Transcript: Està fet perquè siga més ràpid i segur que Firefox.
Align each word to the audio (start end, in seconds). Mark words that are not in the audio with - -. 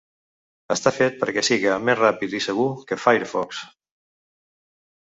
Està 0.75 0.93
fet 0.95 1.19
perquè 1.25 1.43
siga 1.51 1.77
més 1.91 1.99
ràpid 2.01 2.35
i 2.39 2.43
segur 2.49 2.67
que 2.91 3.01
Firefox. 3.05 3.63